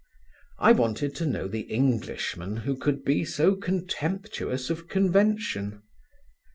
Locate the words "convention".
4.87-5.83